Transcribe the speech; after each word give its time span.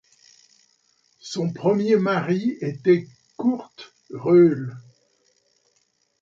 Son 1.19 1.53
premier 1.53 1.95
mari 1.95 2.57
était 2.61 3.07
Kurt 3.37 3.93
Roehl. 4.11 4.75